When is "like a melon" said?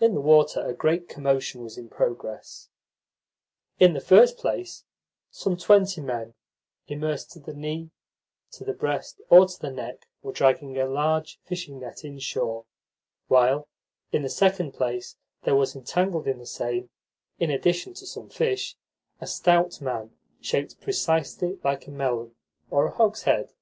21.62-22.34